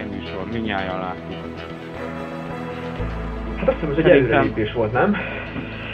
[0.00, 1.36] fejműsor, minnyáján láttuk.
[3.56, 5.16] Hát azt hiszem, hogy egy előrelépés volt, nem?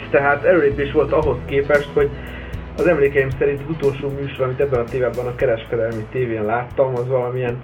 [0.09, 2.09] Tehát előrelépés volt ahhoz képest, hogy
[2.77, 7.07] az emlékeim szerint az utolsó műsor, amit ebben a tévében a kereskedelmi tévén láttam, az
[7.07, 7.61] valamilyen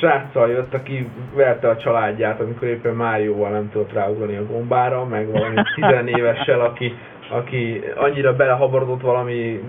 [0.00, 5.30] sráccal jött, aki verte a családját, amikor éppen Márióval nem tudott ráugrani a gombára, meg
[5.30, 6.94] valami tizenévessel, aki,
[7.30, 9.60] aki annyira belehabarodott valami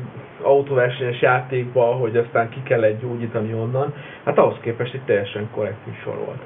[0.41, 3.93] autóversenyes játékba, hogy aztán ki kellett gyógyítani onnan.
[4.25, 6.41] Hát ahhoz képest egy teljesen korrekt műsor volt.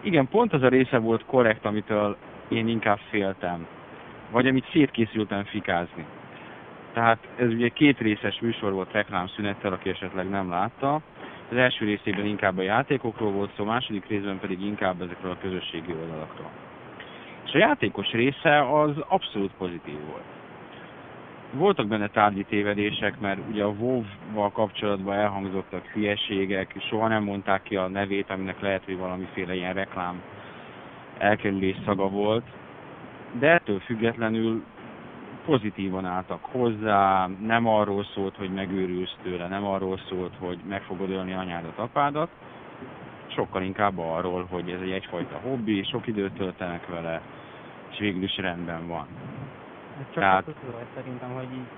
[0.00, 2.16] Igen, pont az a része volt korrekt, amitől
[2.48, 3.66] én inkább féltem.
[4.30, 6.06] Vagy amit szétkészültem fikázni.
[6.92, 11.00] Tehát ez ugye két részes műsor volt reklámszünettel, aki esetleg nem látta.
[11.50, 15.38] Az első részében inkább a játékokról volt szó, a második részben pedig inkább ezekről a
[15.42, 16.50] közösségi oldalakról.
[17.44, 20.24] És a játékos része az abszolút pozitív volt.
[21.56, 27.76] Voltak benne tárgyi tévedések, mert ugye a WoW-val kapcsolatban elhangzottak hülyeségek, soha nem mondták ki
[27.76, 30.22] a nevét, aminek lehet, hogy valamiféle ilyen reklám
[31.18, 32.44] elkerülés szaga volt,
[33.38, 34.64] de ettől függetlenül
[35.44, 41.10] pozitívan álltak hozzá, nem arról szólt, hogy megőrülsz tőle, nem arról szólt, hogy meg fogod
[41.10, 42.30] ölni anyádat, apádat,
[43.26, 47.20] sokkal inkább arról, hogy ez egy egyfajta hobbi, sok időt töltenek vele,
[47.90, 49.06] és végül is rendben van.
[50.00, 50.46] Ez csak tehát...
[50.46, 51.70] az volt szerintem, hogy így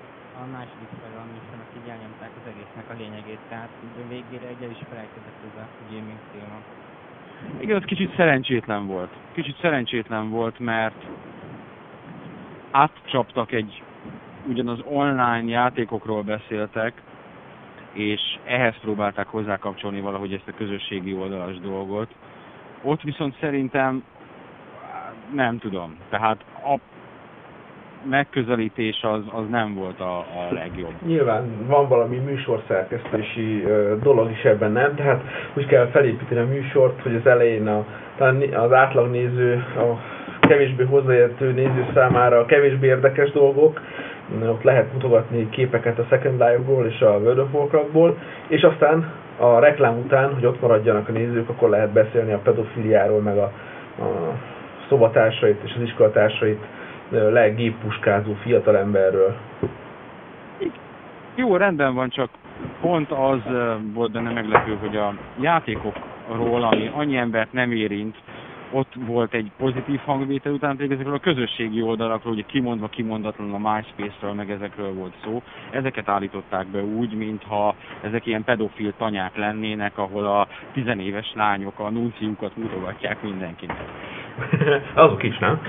[0.43, 4.71] a második fel, amikor így elnyomták az egésznek a lényegét, tehát így végére egy el
[4.71, 6.59] is felejtkezett ez a gaming téma.
[7.59, 9.13] Igen, az kicsit szerencsétlen volt.
[9.33, 11.05] Kicsit szerencsétlen volt, mert
[12.71, 13.83] átcsaptak egy,
[14.49, 17.03] ugyanaz online játékokról beszéltek,
[17.93, 22.15] és ehhez próbálták hozzákapcsolni valahogy ezt a közösségi oldalas dolgot.
[22.83, 24.05] Ott viszont szerintem
[25.33, 25.97] nem tudom.
[26.09, 26.79] Tehát a
[28.11, 30.93] megközelítés az, az nem volt a, a legjobb.
[31.07, 33.65] Nyilván van valami műsorszerkesztési
[34.03, 34.95] dolog is ebben, nem?
[34.95, 35.23] Tehát
[35.55, 37.85] úgy kell felépíteni a műsort, hogy az elején a,
[38.55, 40.15] az átlagnéző, a
[40.47, 43.81] kevésbé hozzáértő néző számára kevésbé érdekes dolgok,
[44.43, 49.59] ott lehet mutogatni képeket a Second Life-ból és a World of Warcraft-ból, és aztán a
[49.59, 53.53] reklám után, hogy ott maradjanak a nézők, akkor lehet beszélni a pedofiliáról, meg a,
[53.99, 54.35] a
[54.89, 56.65] szobatársait és az iskolatársait
[57.09, 59.37] legéppuskázó fiatalemberről.
[61.35, 62.31] Jó, rendben van, csak
[62.81, 63.41] pont az
[63.93, 68.17] volt benne meglepő, hogy a játékokról, ami annyi embert nem érint,
[68.71, 73.71] ott volt egy pozitív hangvétel, utána pedig ezekről a közösségi oldalakról, ugye kimondva kimondatlan a
[73.71, 79.99] MySpace-ről, meg ezekről volt szó, ezeket állították be úgy, mintha ezek ilyen pedofil tanyák lennének,
[79.99, 83.85] ahol a tizenéves lányok a nunciukat mutogatják mindenkinek.
[84.95, 85.61] Azok is, nem?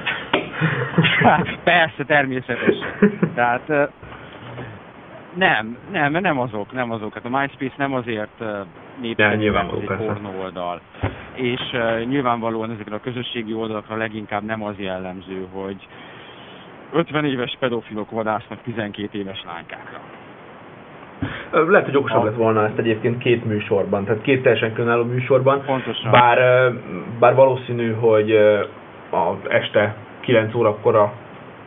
[1.23, 3.11] Hát persze, természetesen.
[3.35, 3.91] Tehát
[5.33, 7.13] nem, nem, nem azok, nem azok.
[7.13, 8.43] Hát a MySpace nem azért
[9.01, 10.81] népszerű, mert egy pornó oldal.
[11.33, 15.87] És uh, nyilvánvalóan ezekre a közösségi oldalakra leginkább nem az jellemző, hogy
[16.93, 19.99] 50 éves pedofilok vadásznak 12 éves lánykákra.
[21.51, 25.63] Lehet, hogy okosabb lett volna ezt egyébként két műsorban, tehát két teljesen különálló műsorban.
[25.65, 26.11] Pontosan.
[26.11, 26.71] Bár,
[27.19, 28.31] bár valószínű, hogy
[29.11, 29.95] a este
[30.27, 31.13] 9 órakor a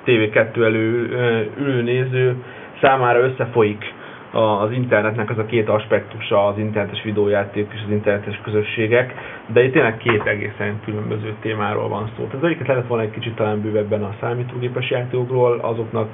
[0.06, 1.08] TV2 elő
[1.58, 2.36] ülő néző
[2.80, 3.94] számára összefolyik
[4.32, 9.14] az internetnek az a két aspektusa, az internetes videójáték és az internetes közösségek,
[9.46, 12.28] de itt tényleg két egészen különböző témáról van szó.
[12.38, 16.08] Az egyiket lehet volna egy kicsit talán bővebben a számítógépes játékokról, azoknak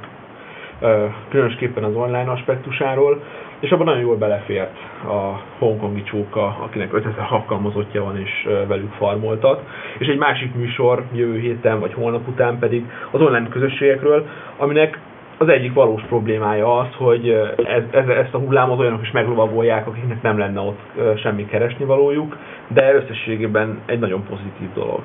[1.29, 3.23] különösképpen az online aspektusáról,
[3.61, 9.63] és abban nagyon jól belefért a hongkongi csóka, akinek 5000 alkalmazottja van és velük farmoltat.
[9.99, 14.99] És egy másik műsor jövő héten vagy holnap után pedig az online közösségekről, aminek
[15.39, 20.23] az egyik valós problémája az, hogy ez, ez, ezt a hullámot olyanok is meglovagolják, akiknek
[20.23, 20.81] nem lenne ott
[21.17, 22.37] semmi keresni valójuk,
[22.69, 25.03] de összességében egy nagyon pozitív dolog.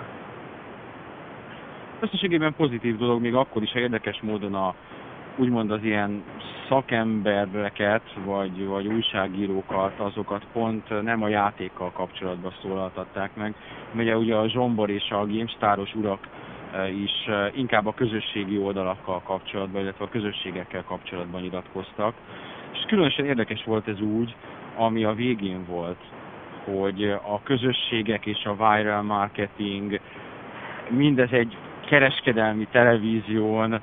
[2.00, 4.74] Összességében pozitív dolog, még akkor is, ha érdekes módon a,
[5.36, 6.24] úgymond az ilyen
[6.68, 13.56] szakembereket, vagy, vagy újságírókat, azokat pont nem a játékkal kapcsolatban szólaltatták meg.
[13.95, 16.28] Ugye ugye a Zsombor és a GameStaros urak
[17.04, 22.13] is inkább a közösségi oldalakkal kapcsolatban, illetve a közösségekkel kapcsolatban nyilatkoztak.
[22.74, 24.36] És különösen érdekes volt ez úgy,
[24.75, 26.00] ami a végén volt,
[26.63, 30.00] hogy a közösségek és a viral marketing,
[30.89, 33.81] mindez egy kereskedelmi televízión,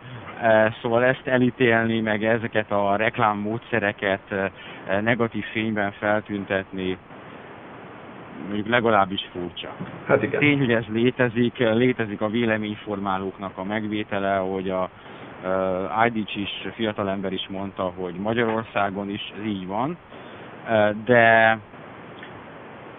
[0.82, 4.34] szóval ezt elítélni, meg ezeket a reklámmódszereket
[5.02, 6.98] negatív fényben feltüntetni,
[8.46, 9.68] mondjuk legalábbis furcsa.
[10.06, 10.40] Hát igen.
[10.40, 14.90] Tény, hogy ez létezik, létezik a véleményformálóknak a megvétele, hogy a
[15.44, 19.96] uh, IDC is, fiatalember is mondta, hogy Magyarországon is ez így van,
[21.04, 21.58] de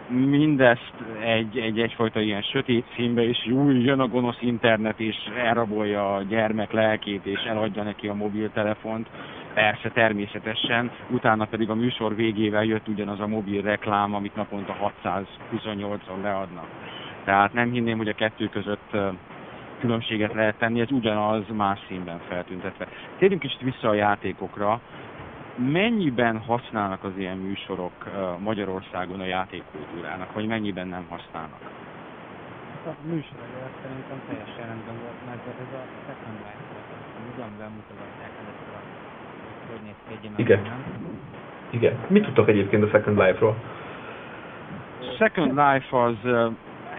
[0.09, 6.15] mindezt egy, egy egyfajta ilyen sötét színbe, és jó, jön a gonosz internet, és elrabolja
[6.15, 9.07] a gyermek lelkét, és eladja neki a mobiltelefont.
[9.53, 10.91] Persze, természetesen.
[11.09, 16.67] Utána pedig a műsor végével jött ugyanaz a mobil reklám, amit naponta 628-on leadnak.
[17.23, 18.97] Tehát nem hinném, hogy a kettő között
[19.79, 22.87] különbséget lehet tenni, ez ugyanaz más színben feltüntetve.
[23.17, 24.81] Térjünk kicsit vissza a játékokra
[25.71, 27.93] mennyiben használnak az ilyen műsorok
[28.39, 31.61] Magyarországon a játékkultúrának, vagy mennyiben nem használnak?
[32.85, 36.89] A műsorok szerintem teljesen rendben volt, mert ez a Second Life volt,
[37.33, 38.81] ugyan bemutatják először a
[39.71, 40.59] hogy néz ki egy Igen.
[41.69, 41.93] Igen.
[42.07, 43.55] Mit tudtok egyébként a Second Life-ról?
[45.17, 46.15] Second Life az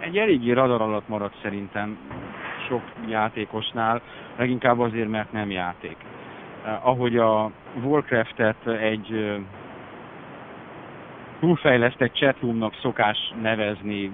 [0.01, 1.99] egy eléggé radar alatt maradt szerintem
[2.69, 4.01] sok játékosnál,
[4.37, 5.97] leginkább azért, mert nem játék.
[6.65, 7.51] Eh, ahogy a
[7.85, 9.41] Warcraft-et egy eh,
[11.41, 14.11] túlfejlesztett chatroomnak szokás nevezni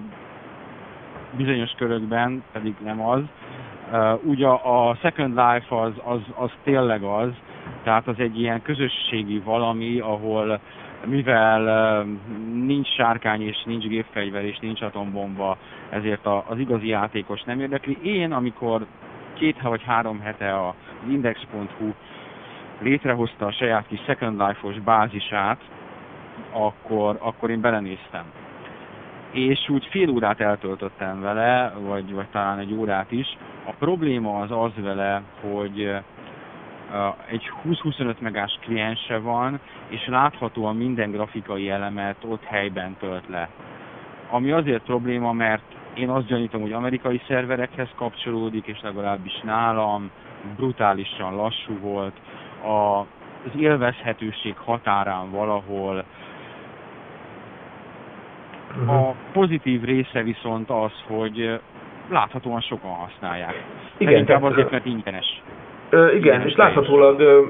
[1.37, 3.21] bizonyos körökben, pedig nem az.
[3.91, 7.29] Uh, ugye a Second Life az, az, az tényleg az,
[7.83, 10.59] tehát az egy ilyen közösségi valami, ahol
[11.05, 12.07] mivel uh,
[12.65, 15.57] nincs sárkány és nincs gépfegyver és nincs atombomba,
[15.89, 17.97] ezért a, az igazi játékos nem érdekli.
[18.01, 18.85] Én, amikor
[19.33, 20.73] két vagy három hete az
[21.09, 21.91] index.hu
[22.79, 25.61] létrehozta a saját kis Second Life-os bázisát,
[26.51, 28.23] akkor, akkor én belenéztem.
[29.31, 33.37] És úgy fél órát eltöltöttem vele, vagy, vagy talán egy órát is.
[33.65, 35.95] A probléma az az vele, hogy
[37.29, 43.49] egy 20-25 megás kliense van, és láthatóan minden grafikai elemet ott helyben tölt le.
[44.29, 45.63] Ami azért probléma, mert
[45.93, 50.09] én azt gyanítom, hogy amerikai szerverekhez kapcsolódik, és legalábbis nálam
[50.55, 52.19] brutálisan lassú volt,
[52.63, 52.99] a,
[53.45, 56.03] az élvezhetőség határán valahol.
[58.87, 61.59] A pozitív része viszont az, hogy
[62.09, 63.63] láthatóan sokan használják.
[63.97, 65.41] Igen, inkább azért, mert ingyenes.
[65.89, 67.41] Ö, igen, és láthatólag ö,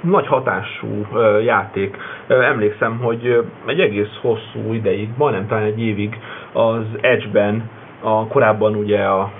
[0.00, 1.96] nagy hatású ö, játék.
[2.26, 6.18] Ö, emlékszem, hogy ö, egy egész hosszú ideig, majdnem talán egy évig
[6.52, 7.70] az Edge-ben,
[8.02, 9.30] a korábban ugye a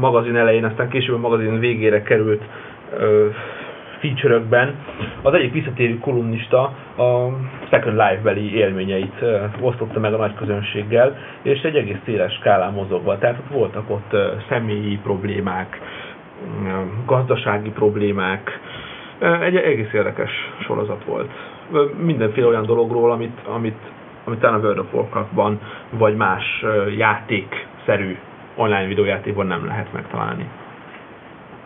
[0.00, 2.42] magazin elején, aztán később a magazin végére került
[2.98, 3.28] ö,
[4.04, 4.74] feature-ökben
[5.22, 6.62] az egyik visszatérő kolumnista
[6.96, 7.28] a
[7.70, 9.24] Second Life-beli élményeit
[9.60, 13.18] osztotta meg a nagy közönséggel, és egy egész széles skálán mozogva.
[13.18, 14.16] Tehát ott voltak ott
[14.48, 15.80] személyi problémák,
[17.06, 18.60] gazdasági problémák,
[19.40, 20.30] egy egész érdekes
[20.60, 21.30] sorozat volt.
[22.04, 23.78] Mindenféle olyan dologról, amit, amit,
[24.24, 25.60] amit talán a World of Warcraft-ban,
[25.90, 26.64] vagy más
[26.96, 28.16] játékszerű
[28.56, 30.48] online videójátékban nem lehet megtalálni.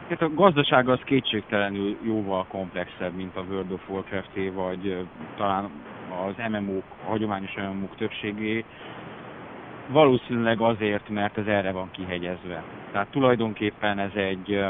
[0.09, 5.07] Hát a gazdaság az kétségtelenül jóval komplexebb, mint a World of warcraft vagy
[5.37, 5.71] talán
[6.27, 8.65] az MMO-k, a hagyományos MMO-k többségé.
[9.89, 12.63] Valószínűleg azért, mert ez erre van kihegyezve.
[12.93, 14.65] Tehát tulajdonképpen ez egy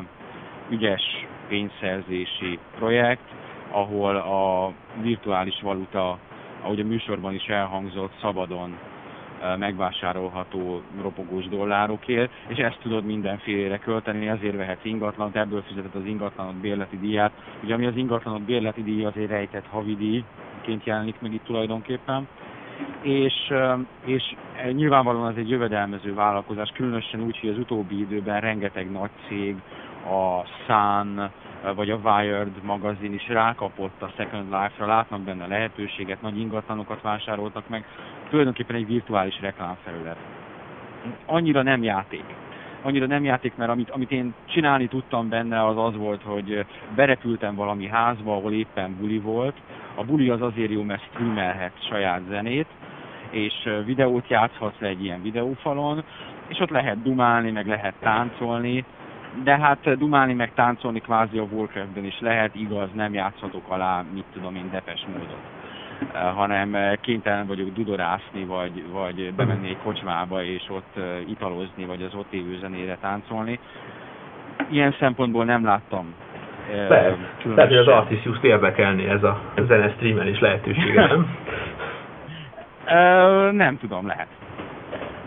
[0.68, 3.28] ügyes pénzszerzési projekt,
[3.70, 6.18] ahol a virtuális valuta,
[6.62, 8.78] ahogy a műsorban is elhangzott, szabadon
[9.58, 16.54] megvásárolható ropogós dollárokért, és ezt tudod mindenfélére költeni, ezért vehetsz ingatlant, ebből fizeted az ingatlanok
[16.54, 17.32] bérleti díját.
[17.62, 22.28] Ugye ami az ingatlanok bérleti díj az egy rejtett havidíjként jelenik meg itt tulajdonképpen.
[23.02, 23.52] És,
[24.04, 24.34] és
[24.72, 29.56] nyilvánvalóan ez egy jövedelmező vállalkozás, különösen úgy, hogy az utóbbi időben rengeteg nagy cég,
[30.04, 31.30] a Sun,
[31.74, 37.68] vagy a Wired magazin is rákapott a Second Life-ra, látnak benne lehetőséget, nagy ingatlanokat vásároltak
[37.68, 37.84] meg,
[38.30, 40.16] tulajdonképpen egy virtuális reklámfelület.
[41.26, 42.24] Annyira nem játék.
[42.82, 47.54] Annyira nem játék, mert amit, amit én csinálni tudtam benne, az az volt, hogy berepültem
[47.54, 49.56] valami házba, ahol éppen buli volt.
[49.94, 52.66] A buli az azért jó, mert streamelhet saját zenét,
[53.30, 56.04] és videót játszhatsz egy ilyen videófalon,
[56.48, 58.84] és ott lehet dumálni, meg lehet táncolni,
[59.42, 64.24] de hát dumálni meg táncolni kvázi a Warcraftben is lehet, igaz, nem játszhatok alá, mit
[64.32, 65.57] tudom én, depes módot.
[66.12, 71.84] Eh, hanem eh, kénytelen vagyok dudorászni, vagy, vagy bemenni egy kocsmába, és ott eh, italozni,
[71.84, 73.58] vagy az ott élő zenére táncolni.
[74.70, 76.14] Ilyen szempontból nem láttam
[76.88, 81.36] lehet, lehet, hogy az Artisius-t érdekelni ez a zene streamelés lehetősége, nem?
[83.64, 84.26] nem tudom, lehet.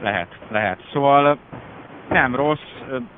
[0.02, 0.80] Lehet, lehet.
[0.92, 1.38] Szóval
[2.10, 2.60] nem rossz,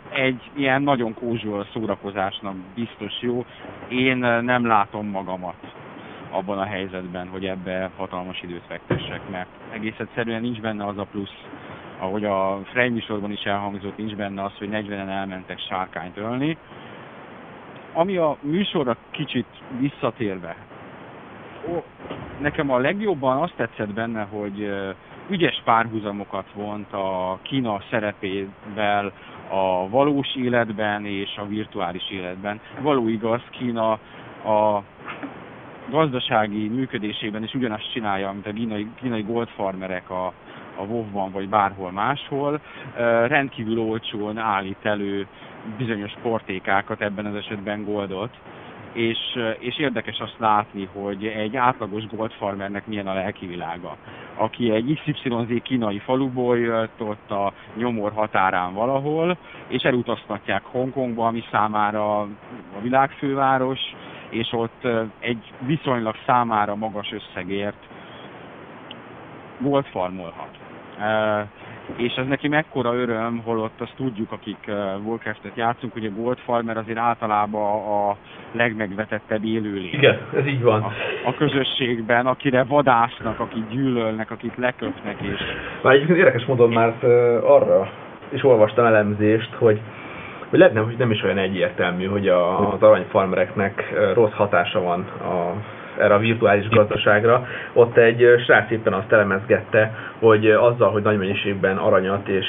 [0.10, 3.46] egy ilyen nagyon casual szórakozásnak biztos jó.
[3.88, 5.56] Én nem látom magamat
[6.34, 11.08] abban a helyzetben, hogy ebbe hatalmas időt fektessek, mert egész egyszerűen nincs benne az a
[11.12, 11.46] plusz,
[12.00, 12.96] ahogy a Frey
[13.28, 16.58] is elhangzott, nincs benne az, hogy 40-en elmentek sárkányt ölni.
[17.94, 19.46] Ami a műsorra kicsit
[19.80, 20.56] visszatérve,
[22.42, 24.74] nekem a legjobban azt tetszett benne, hogy
[25.30, 29.12] ügyes párhuzamokat vont a Kína szerepével
[29.50, 32.60] a valós életben és a virtuális életben.
[32.82, 33.92] Való igaz, Kína
[34.46, 34.84] a
[35.90, 40.26] gazdasági működésében is ugyanazt csinálja, mint a kínai, kínai goldfarmerek a,
[40.76, 42.60] a WoW-ban vagy bárhol máshol.
[43.28, 45.28] Rendkívül olcsón állít elő
[45.78, 48.38] bizonyos portékákat, ebben az esetben goldot,
[48.94, 49.18] és,
[49.60, 53.98] és érdekes azt látni, hogy egy átlagos goldfarmernek milyen a lelki világa.
[54.36, 59.38] Aki egy XYZ kínai faluból jött, ott a nyomor határán valahol,
[59.68, 62.28] és elutaztatják Hongkongba, ami számára a
[62.82, 63.80] világfőváros,
[64.34, 64.88] és ott
[65.20, 67.88] egy viszonylag számára magas összegért
[69.60, 70.58] goldfarmolhat
[71.96, 74.72] és ez neki mekkora öröm, holott azt tudjuk, akik
[75.06, 78.18] Warcraft-et játszunk, hogy a Gold Farmer azért általában a
[78.52, 79.94] legmegvetettebb élőlény.
[79.94, 80.82] Igen, ez így van.
[80.82, 80.92] A,
[81.26, 85.40] a közösségben, akire vadásznak, akit gyűlölnek, akit leköpnek, és...
[85.82, 86.94] Már egyébként érdekes módon már
[87.44, 87.92] arra
[88.30, 89.82] is olvastam elemzést, hogy
[90.54, 95.54] hogy lehetne, hogy nem is olyan egyértelmű, hogy a, az aranyfarmereknek rossz hatása van a
[95.98, 97.48] erre a virtuális gazdaságra.
[97.74, 102.46] Ott egy srác éppen azt elemezgette, hogy azzal, hogy nagy mennyiségben aranyat és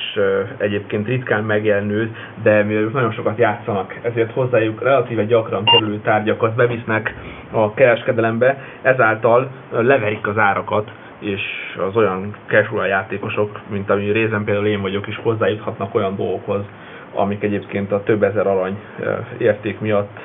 [0.56, 7.14] egyébként ritkán megjelenő, de mivel nagyon sokat játszanak, ezért hozzájuk relatíve gyakran kerülő tárgyakat bevisznek
[7.50, 11.40] a kereskedelembe, ezáltal leverik az árakat, és
[11.88, 16.64] az olyan casual játékosok, mint ami részen például én vagyok is hozzájuthatnak olyan dolgokhoz,
[17.14, 18.78] amik egyébként a több ezer arany
[19.38, 20.18] érték miatt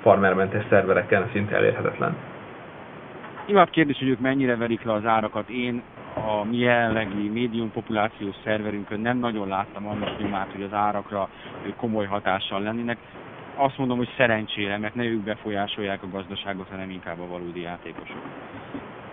[0.00, 2.16] farmermentes szervereken szinte elérhetetlen.
[3.46, 5.48] Nyilván kérdés, hogy ők mennyire verik le az árakat.
[5.48, 5.82] Én
[6.14, 11.28] a mi jelenlegi médium populációs szerverünkön nem nagyon láttam annak nyomát, hogy az árakra
[11.76, 12.98] komoly hatással lennének.
[13.56, 18.16] Azt mondom, hogy szerencsére, mert ne ők befolyásolják a gazdaságot, hanem inkább a valódi játékosok.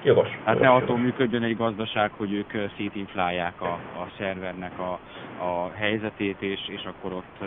[0.04, 0.28] Jogos.
[0.28, 5.00] Hát jogos, ne attól működjön egy gazdaság, hogy ők szétinflálják a, a szervernek a,
[5.44, 7.38] a helyzetét, és, és akkor ott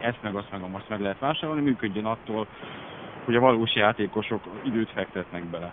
[0.00, 2.46] ezt meg azt meg azt meg lehet vásárolni, működjön attól,
[3.24, 5.72] hogy a valós játékosok időt fektetnek bele.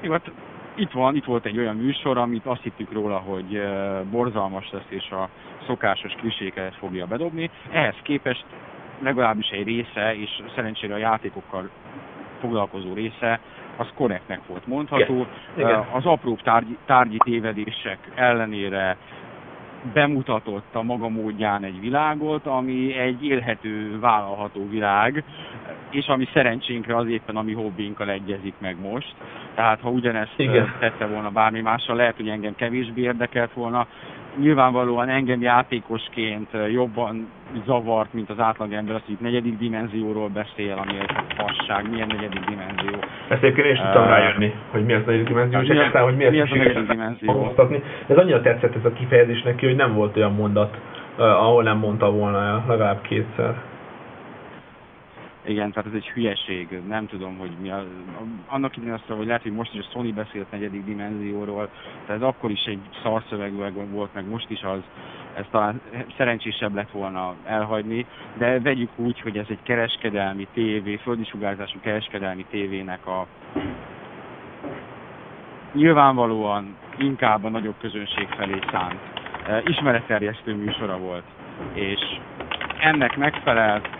[0.00, 0.30] Jó, hát
[0.74, 3.62] itt van, itt volt egy olyan műsor, amit azt hittük róla, hogy
[4.10, 5.28] borzalmas lesz és a
[5.66, 7.50] szokásos kliséket fogja bedobni.
[7.70, 8.44] Ehhez képest
[9.02, 11.70] legalábbis egy része, és szerencsére a játékokkal
[12.40, 13.40] foglalkozó része,
[13.80, 15.26] az korrektnek volt mondható.
[15.56, 15.84] Igen.
[15.92, 18.96] Az apróbb tárgyi, tárgyi tévedések ellenére
[19.92, 25.24] bemutatott a maga módján egy világot, ami egy élhető, vállalható világ,
[25.90, 29.14] és ami szerencsénkre az éppen a mi hobbinkkal egyezik meg most.
[29.54, 30.74] Tehát ha ugyanezt Igen.
[30.78, 33.86] tette volna bármi mással, lehet, hogy engem kevésbé érdekelt volna.
[34.38, 37.28] Nyilvánvalóan engem játékosként jobban
[37.66, 42.44] zavart, mint az átlagember, az, hogy itt negyedik dimenzióról beszél, ami egy fasság, milyen negyedik
[42.44, 42.98] dimenzió.
[43.28, 46.16] Ezt egyébként én is tudtam uh, rájönni, hogy mi az negyedik dimenzió, és egyáltalán, hogy
[46.16, 47.52] miért mi az a negyedik dimenzió.
[48.06, 50.76] Ez annyira tetszett ez a kifejezés neki, hogy nem volt olyan mondat,
[51.16, 53.54] ahol nem mondta volna legalább kétszer.
[55.44, 57.84] Igen, tehát ez egy hülyeség, nem tudom, hogy mi a,
[58.46, 61.68] annak idején azt hogy lehet, hogy most is a Sony beszélt negyedik dimenzióról,
[62.06, 63.52] tehát ez akkor is egy szarszöveg
[63.90, 64.80] volt, meg most is az,
[65.34, 65.80] ez talán
[66.16, 68.06] szerencsésebb lett volna elhagyni,
[68.38, 73.26] de vegyük úgy, hogy ez egy kereskedelmi tévé, földi sugárzású kereskedelmi tévének a
[75.72, 79.00] nyilvánvalóan inkább a nagyobb közönség felé szánt
[79.46, 81.24] e, ismeretterjesztő műsora volt,
[81.72, 82.00] és
[82.80, 83.99] ennek megfelelt,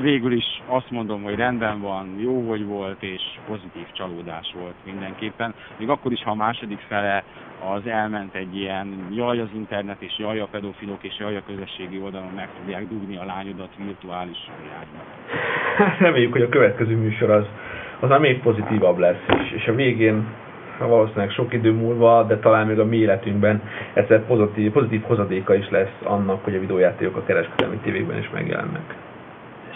[0.00, 5.54] végül is azt mondom, hogy rendben van, jó, hogy volt, és pozitív csalódás volt mindenképpen.
[5.78, 7.24] Még akkor is, ha a második fele
[7.74, 12.00] az elment egy ilyen jaj az internet, és jaj a pedofilok, és jaj a közösségi
[12.04, 14.98] oldalon meg fogják dugni a lányodat virtuális világba.
[15.76, 17.44] Hát reméljük, hogy a következő műsor az,
[18.00, 20.26] az már még pozitívabb lesz, és, és a végén
[20.78, 25.70] valószínűleg sok idő múlva, de talán még a mi életünkben egyszer pozitív, pozitív hozadéka is
[25.70, 28.94] lesz annak, hogy a videójátékok a kereskedelmi tévékben is megjelennek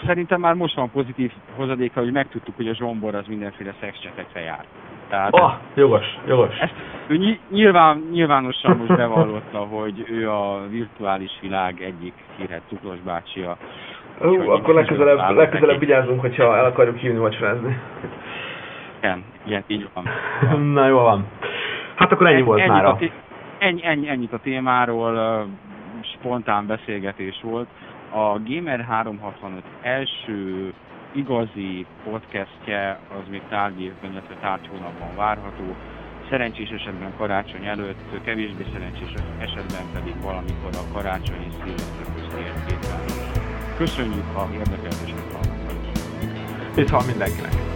[0.05, 4.65] szerintem már most van pozitív hozadéka, hogy megtudtuk, hogy a zsombor az mindenféle szexcsetekre jár.
[5.09, 6.57] Tehát oh, jogos, jogos.
[6.57, 6.73] Ezt
[7.07, 13.57] ő nyilván, nyilvánosan most bevallotta, hogy ő a virtuális világ egyik hírhet cukros bácsia.
[14.25, 17.77] Ó, akkor legközelebb, legközelebb vigyázzunk, hogyha el akarjuk hívni vacsorázni.
[18.97, 20.07] Igen, igen, így van.
[20.73, 21.25] Na jó van.
[21.95, 23.11] Hát akkor ennyi, ennyi volt már.
[23.57, 25.45] Ennyi, ennyi, ennyit a témáról,
[26.01, 27.67] spontán beszélgetés volt.
[28.11, 30.73] A Gamer 365 első
[31.11, 35.75] igazi podcastje az még tárgyévben, illetve tárgyhónapban várható.
[36.29, 42.79] Szerencsés esetben karácsony előtt, kevésbé szerencsés esetben pedig valamikor a karácsony és szilveszter közti egy
[43.77, 46.75] Köszönjük, ha érdekelt és hallgatott.
[46.75, 47.68] Viszont mindenkinek!